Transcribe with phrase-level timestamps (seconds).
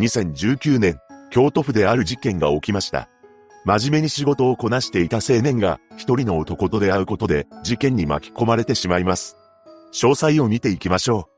[0.00, 0.98] 2019年、
[1.30, 3.10] 京都府である事件が起きました。
[3.66, 9.36] 真面目に仕事をこなしていた青年が一人の男と出会うことで事件に巻き込まれてしまいます。
[9.92, 11.28] 詳細を見ていきましょ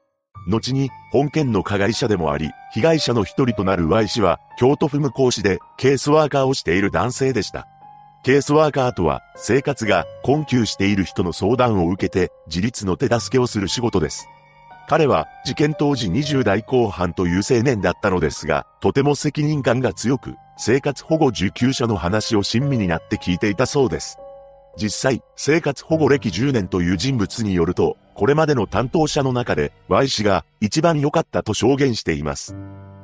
[0.47, 0.51] う。
[0.51, 7.67] 後に本件の加害者でもあり、被害者の一人となる Y 氏は京都府向こう市でケースワーカーをしている男性でした。
[8.25, 14.29] ケースワーカーとは生活が困窮している人の相談を受けて自立の手助けをする仕事です。
[14.89, 24.19] 彼は事件当時20代後半という青年だったのですが、とても責任感が強く、生活保護受給者の話を親身になって聞いていたそうです。
[24.77, 32.55] 実際、生活保護歴10年という人物によると、これまでの担当者の中で Y 氏が一番良かったと証言しています。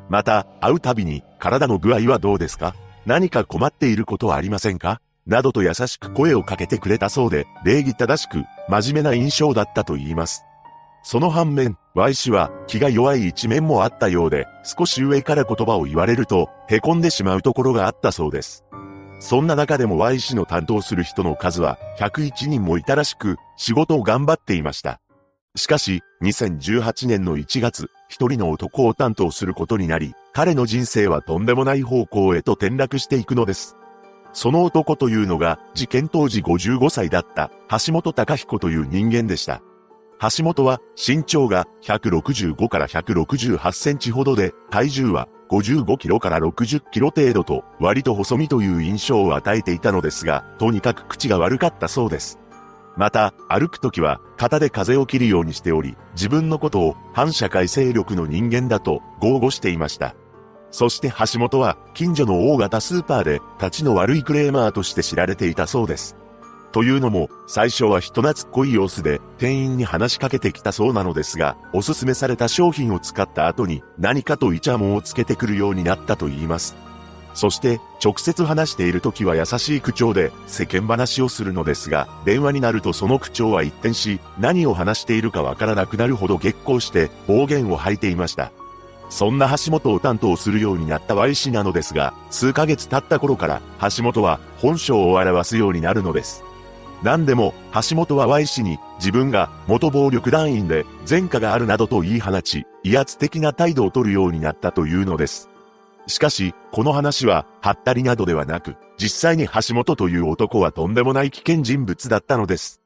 [0.08, 2.74] また、会うたびに体の具合はどうですか？
[3.06, 5.00] 何か困っていることはありませんか？
[5.26, 10.44] などと優しく声をかけてくれたそうで、礼儀正しく、真面目な印象だったと言います。
[11.10, 18.66] その反面、Y 氏は気が弱い一面もあったようで、少し上から言葉を言われると、凹んでしまうところがあったそうです。
[19.18, 25.00] そんな中でも Y 氏の担当する人の数は101人もいたらしく、仕事を頑張っていました。
[25.56, 33.78] しかし、2018年の1月、一人の男を担当することになり、彼の人生はとんでもない方向へと転落していくのです。
[34.34, 37.50] その男というのが、事件当時55歳だった
[37.86, 39.62] 橋本隆彦という人間でした。
[40.20, 52.38] 橋本は身長が165から168センチほどで、体重は55キロから60キロ程度と割と細身という印象を与えていたのですが、とにかく口が悪かったそうです。
[52.96, 60.16] また、歩くときは肩で風を切るようにしており、自分のことを反社会勢力の人間だと豪語していました。
[60.72, 66.16] そして橋本は近所の大型スーパーで立ちの悪いクレーマーとして知られていたそうです。
[66.72, 76.76] というのも、最初は人懐っこい様子で店員に話しかけてきたそうなのですが、おすすめされた商品を使った後に何かとイチャモンをつけてくるようになったと言います。
[77.34, 88.50] そして、直接話している時は優しい口調で世間話をするのですが、電話になるとその口調は一転し、何を話しているかわからなくなるほど激高して暴言を吐いていました。
[89.08, 93.62] そんな橋本を担当するようになった Y 氏なのですが、数ヶ月経った頃から
[93.96, 96.44] 橋本は本性を表すようになるのです。
[97.02, 105.48] 何でも、橋本は Y 氏に、自分が元暴力団員で前科があるなどと言い放ち、威圧的な態度を取るようになったというのです。
[106.08, 112.80] しかし、この話は、はったりなどではなく、実際に橋本という男はとんでもない危険人物だったのです。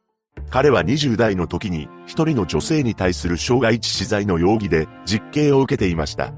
[0.51, 6.33] 彼は20代の時に、一人の女性に対する傷害致死罪の容疑で実刑を受けていました。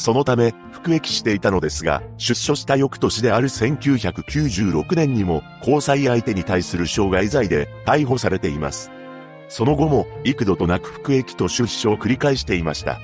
[0.00, 8.90] そのため、服役していたのですが、出所した翌年である1996年にも、交際相手に対する傷害罪で逮捕されています。
[9.50, 12.98] その後も、幾度となく服役と出所を繰り返していました。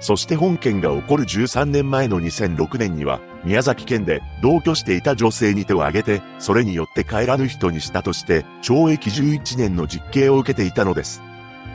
[0.00, 11.22] そして本件が起こる13年前の2006年には、宮崎県で同居していた女性に手を挙げて、それによって帰らぬ人にしたとして、懲役11年の実刑を受けていたのです。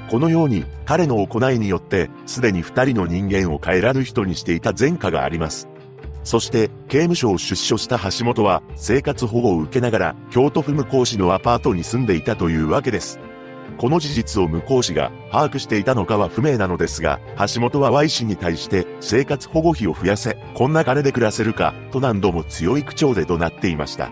[0.10, 5.68] このように彼の行いによってすでに二人の人間を帰らぬ人にしていた前科があります。
[6.24, 13.20] そして刑務所を出所した橋本は生活保護を受けながら京都府向こう市のアパートに住んでいたというわけです。
[13.78, 24.12] この事実を向こう市が把握していたのかは不明なのですが、橋本は Y 氏に対して生活保護費を増やせ、こんな金で暮らせるか、と何度も強い口調で怒鳴っていました。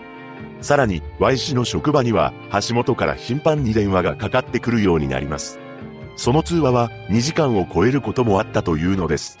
[0.62, 5.60] さらに、Y 氏の職場には、橋本から頻繁に電話がかかってくるようになります。
[6.18, 9.38] その通話は2時間を超えることもあったというのです。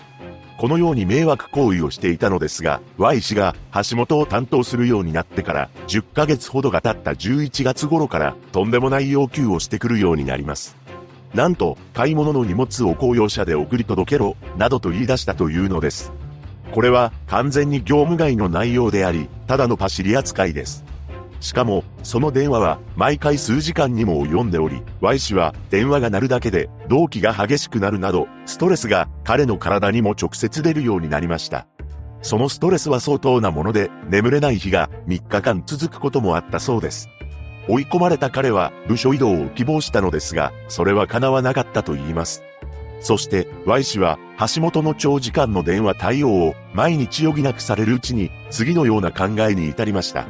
[0.58, 10.76] このように迷惑行為をしていたのですが、Y 氏が橋本を担当するようになってから10ヶ月ほどが経った11月頃からとんでもない要求をしてくるようになります。
[11.34, 16.12] なんと、買い物の荷物を公用車で送り届けろ、などと言い出したというのです。
[16.72, 20.84] これは完全に業務外の内容であり、ただのパシリ扱いです。
[21.40, 31.66] しかも、その電話は毎回数時間にも及んでおり、Y 氏は電話が鳴るだけで動機が激しくなるなど、ストレスが彼の体にも直接出るようになりました。
[32.22, 37.08] そのストレスは相当なもので、眠れない日が3日間続くこともあったそうです。
[37.68, 42.42] 追い込まれた彼は部署移動を希望したのですが、それは叶わなかったと言います。
[43.00, 44.18] そして Y 氏は
[44.54, 50.26] 橋本の長時間の電話対応を毎日余儀なくされるうちに次のような考えに至りました。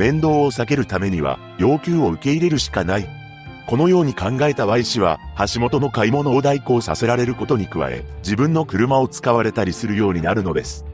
[0.00, 3.06] 面倒を避けるためには要求を受け入れるしかない。
[3.66, 10.86] このように考えた Y 氏は橋本の買い物を代行させられることに加え、自分の車を使われたりするようになるのです。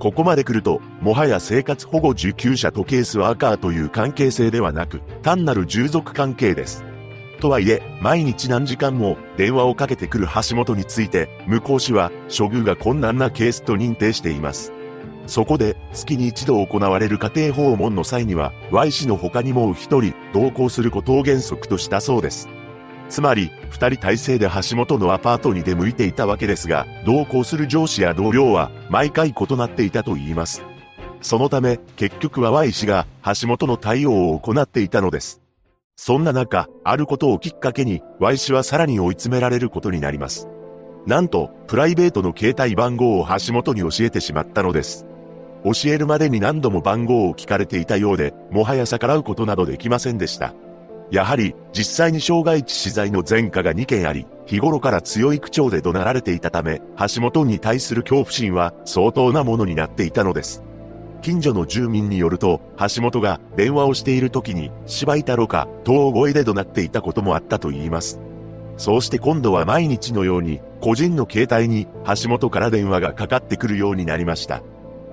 [0.00, 6.82] ここまで来ると、もはや生活保護受給者とケースワーカーという関係性ではなく、単なる従属関係です。
[7.38, 14.72] とはいえ、毎日何時間も電話をかけてくる橋本について、向こう氏は処遇が困難なケースと認定しています。
[15.28, 22.48] そこで、月に一度行われる家庭訪問の際には、Y 氏の他にもう一人、同行することを原則としたそうです。
[23.10, 30.64] つまり、二人体制で橋本のアパートに出向いていたわけですが、同行する上司や同僚は、毎回異なっていたと言います。
[31.20, 35.42] そのため、結局は Y 氏が橋本の対応を行っていたのです。
[35.94, 40.48] そんな中、あることをきっかけに、Y 氏はさらに追い詰められることになります。
[41.06, 45.07] なんと、プライベートの携帯番号を橋本に教えてしまったのです。
[45.64, 50.54] 教えるまでに何度も番号を聞かれていたようで、もはや逆らうことなどできませんでした。
[51.10, 60.62] やはり、実際に傷害致死罪の前科が2件あり、日頃から強い口調で怒鳴られていたため、橋本に対する恐怖心は相当なものになっていたのです。
[61.22, 68.20] 近所の住民によると、橋本が電話をしている時に、芝居太郎か、と大声で怒鳴っていたこともあったと言います。
[68.76, 74.62] そうして今度は毎日のように、個人の携帯に橋本から電話がかかってくるようになりました。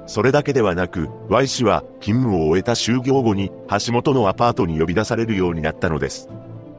[0.08, 6.30] それだけではなく、Y 氏は勤務を終えた就業後に橋本のアパートに呼び出されるようになったのです。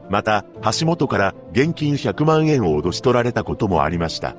[0.09, 0.45] また、
[0.79, 4.35] 橋本から現金100万円を脅し取られたこともありました。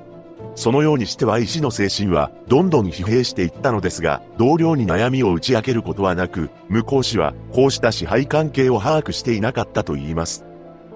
[0.55, 10.45] そのようにしては医師の精神はどんどん疲弊していったのですが、同僚に悩みを打ち明けることはなく、向こう氏はこうした支配関係を把握していなかったと言います。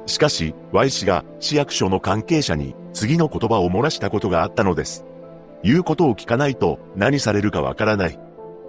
[0.06, 5.06] しかし、Y 氏が市役所の関係者に次の言葉を漏らしたことがあったのです。
[5.63, 8.19] 言うことを聞かないと何されるかわからない。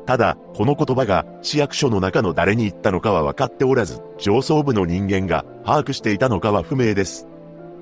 [0.06, 7.26] ただ、この言葉が市役所の中の誰に言ったのかは分かっておらず、上層部の人間が把握していたのかは不明です。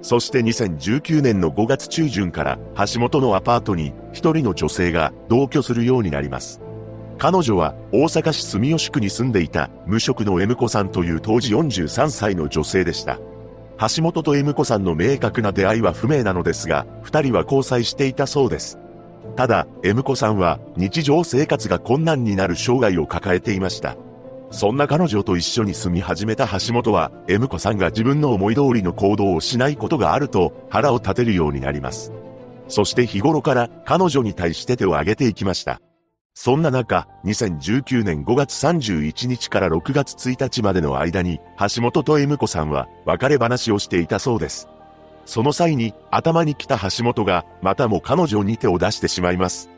[0.03, 2.59] そして2019年の5月中旬から
[2.93, 6.61] 橋本のアパートに一人の女性が同居するようになります。
[7.19, 13.19] 彼女は大阪市住吉区に住んでいた無職の M 子さんという当時43歳の女性でした。
[13.79, 18.79] 橋本と M 子さんの明確な出会いは不明なのですが、二人は交際していたそうです。
[19.37, 23.97] ただ、M 子さんは日常生活が困難になる生涯を抱えていました。
[24.51, 32.13] そんな彼女と一緒に住み始めた橋本は、M 子さんが自分の思い通りの行動をしないことがあると腹を立てるようになります。
[32.69, 35.81] そして日頃から彼女に対して手を挙げていきました。
[36.35, 44.69] そんな中、2019年5月31日から6月1日までの間に、橋本と M 子さんは別れ話をしていたそうです。
[45.25, 49.71] その際に頭に来た橋本がまたも彼女に手を出してしまいます。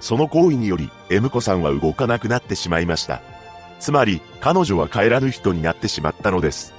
[0.00, 3.20] その行為により M 子さんは動かなくなってしまいました。
[3.78, 6.74] つまり彼女は帰らぬ人になってしまったのです。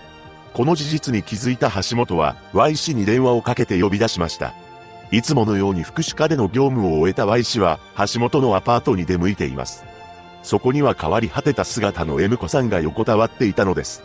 [0.54, 4.54] この事実に気づいた橋本は Y 氏に電話をかけて呼び出しました。
[5.12, 9.86] いつものように福祉課での業務を終えた Y 氏は橋本のアパートに出向いています。
[10.44, 14.02] そこには変わり果てた姿の M 子さんが横たわっていたのです。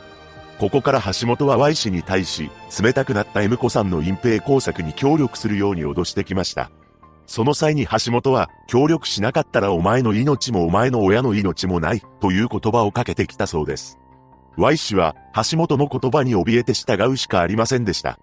[0.62, 2.48] ここから橋本は Y 氏に対し、
[2.80, 6.70] 冷たくなった M 子さんの隠蔽工作に協力するように脅してきました。
[7.26, 13.98] その際に橋本は、協力しなかったらお前の命もお前の親の命もない、という言葉をかけてきたそうです。
[14.56, 18.20] Y 氏は、橋本の言葉に怯えて従うしかありませんでした。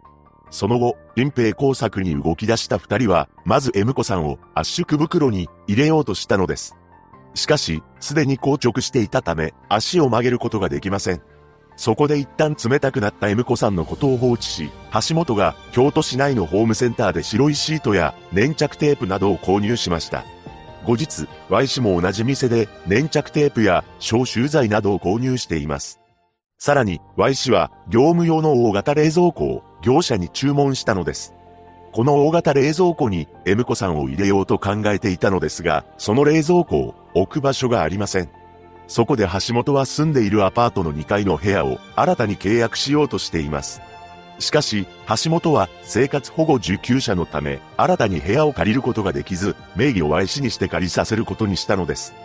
[0.49, 6.77] その後、隠蔽工作に動き出した二人は、まず M 子さんを圧縮袋に入れようとしたのです。
[7.33, 11.21] しかし、すでに硬直していたため、足を曲げることができません。
[11.79, 14.69] そこで一旦冷たくなった M 子さんのことを放置し、
[15.07, 20.25] 橋本が京都市内のホームセンターで白いシートや粘着テープなどを購入しました。
[20.85, 26.01] 後日、Y 氏も同じ店で粘着テープや消臭剤などを購入しています。
[26.57, 31.33] さらに、Y 氏は業務用の大型冷蔵庫を業者に注文したのです。
[31.93, 38.38] この大型冷蔵庫に M 子さんを入れようと考えていたのですが、その冷蔵庫を置く場所がありません。
[38.89, 43.81] そこで橋本は住んでいるアパートの2階の部屋を新たに契約しようとしています。
[44.39, 44.87] しかし、
[45.23, 52.15] 橋本は生活保護受給者のため、新たに部屋を借りることができず、名義を Y 氏にして借りさせることにしたのです。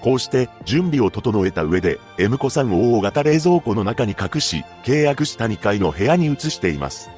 [0.00, 7.10] こうして準備を整えた上で、M 子さんを大型冷蔵庫の中に隠し、契約した2階の部屋に移しています。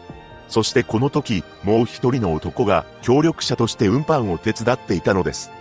[0.49, 5.53] そしてこの時、もう一人の男が協力者として運搬を手伝っていたのです。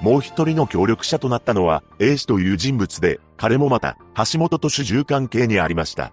[0.00, 6.12] もう一人の協力者となったのは A 氏という人物で、彼もまた橋本と主従関係にありました。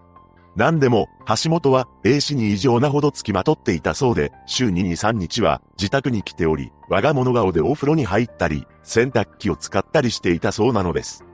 [0.55, 11.25] 何でも、橋本は A 氏に異常なほど付きまとっていたそうで、週に2、3日は自宅に来ており、我が物顔でお風呂に入ったり、洗濯機を使ったりしていたそうなのです。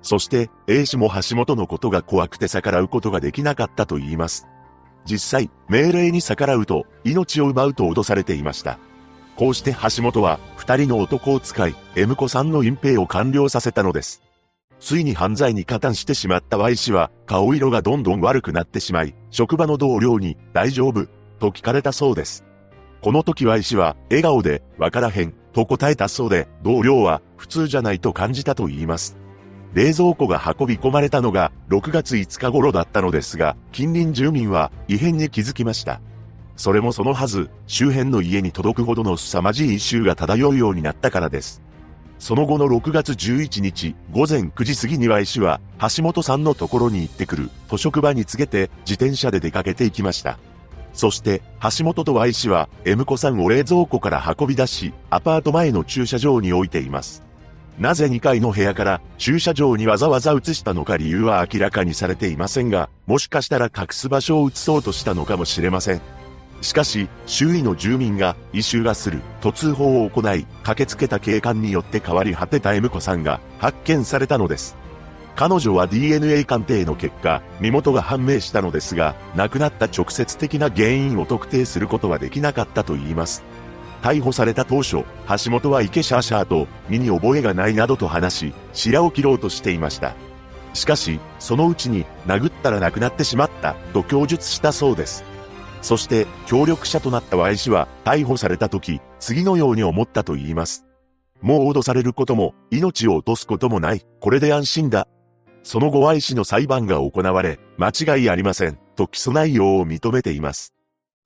[0.00, 4.46] そして、A 氏も橋本のことが怖くて逆らうことができなかったと言います。
[5.04, 8.78] 実際、命令に逆らうと、命を奪うと脅されていました。
[9.38, 14.20] こうして橋本は二人の男を使い、M 子さんの隠蔽を完了させたのです。
[14.80, 21.06] ついに犯罪に加担してしまった Y 氏は、顔色がどんどん悪くなってしまい、職場の同僚に、大丈夫
[21.38, 22.44] と聞かれたそうです。
[23.00, 29.16] この時 Y 氏は、笑顔で、わからへん、と答えたそうで、同僚は、普通じゃないと感じたと言います。
[29.72, 36.00] 冷蔵庫が運び込まれたのが、6月5日頃だったのですが、近隣住民は、異変に気づきました。
[36.58, 41.62] それもそのはず、周辺の家に届くほどの凄まじい異臭が漂うようになったからです。
[42.18, 45.60] その後の6月11日午前9時過ぎには医師は
[45.96, 50.36] 橋本さんのところに行ってくると職場に告げて自転車で出かけていきました。
[50.92, 51.42] そして
[51.78, 57.22] 橋本と Y 氏は M 子さんを冷蔵庫から運び出しアパート前の駐車場に置いています。
[57.78, 66.17] なぜ2階の部屋から駐車場にわざわざ移したのか理由は明らかにされていませんが、もしかしたら隠す場所を移そうとしたのかもしれません。
[66.60, 74.76] しかし、周囲の住民が異臭がすると通報を行い、駆けつけた警官によって変わり果てた M 子さんが発見されたのです。
[75.36, 83.44] 彼女は DNA 鑑定の結果、身元が判明したのですが、亡くなった直接的な原因を特定することはできなかったと言います。
[84.02, 85.04] 逮捕された当初、
[85.44, 90.14] 橋本は池シャーシャーと身に覚えがないなどと話し、白を切ろうとしていました。
[90.74, 95.24] しかし、そのうちに殴ったら亡くなってしまったと供述したそうです。
[95.80, 100.84] そして協力者となった Y 氏は逮捕された時、次のように思ったと言います。
[101.40, 104.04] もう脅されることも、命を落とすこともない。
[104.20, 105.06] これで安心だ。
[105.62, 108.78] その後 Y 氏の裁判が行われ、間違いありません。
[108.96, 110.74] と起訴内容を認めています。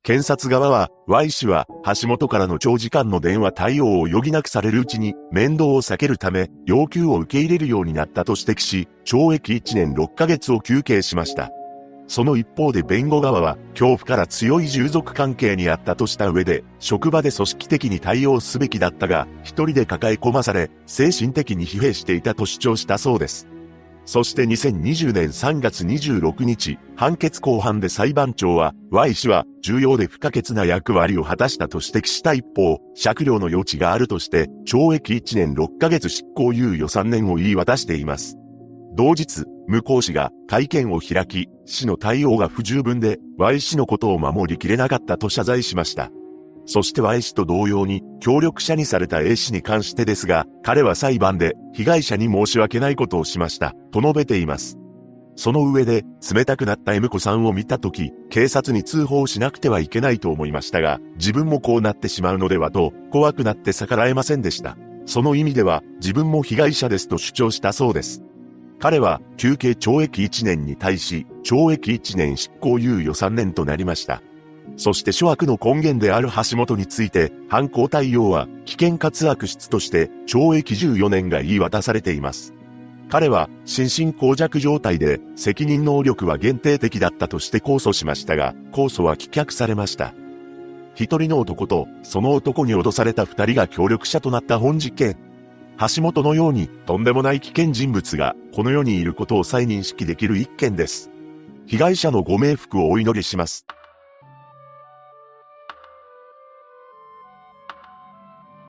[0.03, 1.65] 検察側は、Y 氏は、
[1.99, 11.51] 橋本からの長時間の電話対応を余儀なくされるうちに、面倒を避けるため、要求を受け入れるようになったと指摘し、懲役1年6ヶ月を求刑しました。
[12.07, 23.47] その一方で弁護側は、恐怖から強い従属関係にあったとした上で、職場で組織的に対応すべきだったが、一人で抱え込まされ、精神的に疲弊していたと主張したそうです。
[24.05, 38.37] そして2020年3月26日、判決公判で裁判長は、Y 氏は重要で不可欠な役割を果たしたと指摘した一方、酌量の余地があるとして、懲役1年6ヶ月執行猶予3年を言い渡しています。
[38.95, 46.11] 同日、向こう氏が会見を開き、市の対応が不十分で、Y 氏のことを守りきれなかったと謝罪しました。
[46.65, 54.77] そして Y 氏と同様に、協力者にされた A 氏に関してですが、彼は裁判で、被害者に申し訳ないことをしました、と述べています。
[55.35, 64.77] その上で、冷たくなった M 子さんを見たとき、警察に通報しなくてはいけないと思いましたが、自分もこうなってしまうのではと、怖くなって逆らえませんでした。
[65.05, 68.23] その意味では、自分も被害者ですと主張したそうです。
[68.83, 74.21] 彼は休憩懲役1年に対し、懲役1年執行猶予3年となりました。
[74.75, 82.53] そして諸悪の根源である橋本について、犯行対応は危険かつ悪質として懲役14年が言い渡されています。
[83.07, 90.13] 彼は心神耗弱状態で責任能力は限定的だったとして控訴しましたが、控訴は棄却されました。
[90.95, 95.15] 一人の男とその男に脅された二人が協力者となった本事件。
[95.79, 101.09] 橋本のようにとんでもない危険人物がこの世にいることを再認識できる一件です。
[101.65, 103.65] 被害者のご冥福をお祈りします。